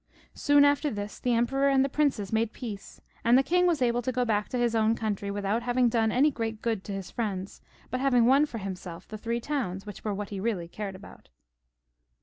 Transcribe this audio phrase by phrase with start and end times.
[0.33, 4.01] Soon after this the emperor and the princes made peace, and the king was able
[4.01, 7.11] to go back to his own country without having done any great good to his
[7.11, 10.95] friends, but having won for himself the three towns, which were what he reaUy cared
[10.95, 11.29] about.